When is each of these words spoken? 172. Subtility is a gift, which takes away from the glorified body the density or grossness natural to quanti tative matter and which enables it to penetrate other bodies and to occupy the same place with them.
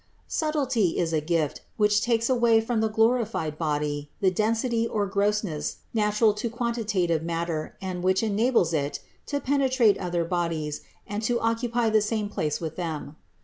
172. 0.27 0.35
Subtility 0.95 0.99
is 0.99 1.13
a 1.13 1.21
gift, 1.21 1.61
which 1.77 2.01
takes 2.01 2.27
away 2.27 2.59
from 2.59 2.81
the 2.81 2.87
glorified 2.89 3.59
body 3.59 4.09
the 4.19 4.31
density 4.31 4.87
or 4.87 5.05
grossness 5.05 5.75
natural 5.93 6.33
to 6.33 6.49
quanti 6.49 6.83
tative 6.83 7.21
matter 7.21 7.75
and 7.79 8.01
which 8.01 8.23
enables 8.23 8.73
it 8.73 8.99
to 9.27 9.39
penetrate 9.39 9.99
other 9.99 10.25
bodies 10.25 10.81
and 11.05 11.21
to 11.21 11.39
occupy 11.39 11.87
the 11.87 12.01
same 12.01 12.29
place 12.29 12.59
with 12.59 12.77
them. 12.77 13.15